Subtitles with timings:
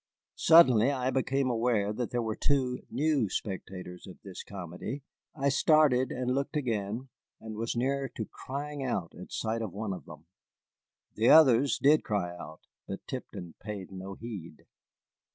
[0.39, 5.03] Suddenly I became aware that there were two new spectators of this comedy.
[5.35, 9.93] I started and looked again, and was near to crying out at sight of one
[9.93, 10.25] of them.
[11.13, 14.65] The others did cry out, but Tipton paid no heed.